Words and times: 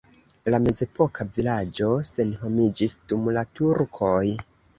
La 0.53 0.59
mezepoka 0.67 1.27
vilaĝo 1.35 1.91
senhomiĝis 2.09 2.97
dum 3.13 3.29
la 3.37 3.45
turkoj. 3.61 4.25